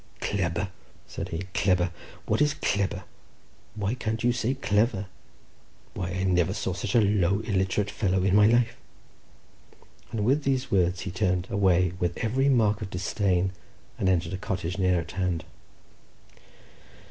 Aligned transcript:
"Clebber," 0.19 0.69
said 1.05 1.29
he, 1.29 1.43
"clebber! 1.53 1.91
what 2.25 2.41
is 2.41 2.55
clebber? 2.55 3.03
why 3.75 3.93
can't 3.93 4.23
you 4.23 4.33
say 4.33 4.55
clever? 4.55 5.05
Why, 5.93 6.09
I 6.09 6.23
never 6.23 6.55
saw 6.55 6.73
such 6.73 6.95
a 6.95 7.01
low, 7.01 7.41
illiterate 7.41 7.91
fellow 7.91 8.23
in 8.23 8.33
my 8.35 8.47
life;" 8.47 8.75
and 10.11 10.25
with 10.25 10.43
these 10.43 10.71
words 10.71 11.01
he 11.01 11.11
turned 11.11 11.45
away, 11.51 11.93
with 11.99 12.17
every 12.17 12.49
mark 12.49 12.81
of 12.81 12.89
disdain, 12.89 13.51
and 13.99 14.09
entered 14.09 14.33
a 14.33 14.37
cottage 14.39 14.79
near 14.79 14.99
at 14.99 15.11
hand. 15.11 15.45